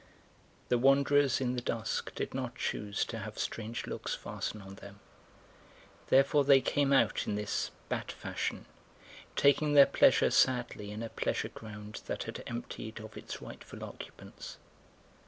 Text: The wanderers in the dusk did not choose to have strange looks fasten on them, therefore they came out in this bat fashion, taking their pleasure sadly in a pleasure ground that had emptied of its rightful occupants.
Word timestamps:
The 0.69 0.79
wanderers 0.79 1.39
in 1.39 1.53
the 1.55 1.61
dusk 1.61 2.15
did 2.15 2.33
not 2.33 2.55
choose 2.55 3.05
to 3.05 3.19
have 3.19 3.37
strange 3.37 3.85
looks 3.85 4.15
fasten 4.15 4.59
on 4.59 4.73
them, 4.77 4.99
therefore 6.07 6.43
they 6.43 6.59
came 6.59 6.91
out 6.91 7.27
in 7.27 7.35
this 7.35 7.69
bat 7.87 8.11
fashion, 8.11 8.65
taking 9.35 9.73
their 9.73 9.85
pleasure 9.85 10.31
sadly 10.31 10.89
in 10.89 11.03
a 11.03 11.09
pleasure 11.09 11.49
ground 11.49 12.01
that 12.07 12.23
had 12.23 12.41
emptied 12.47 12.99
of 12.99 13.15
its 13.15 13.43
rightful 13.43 13.83
occupants. 13.83 14.57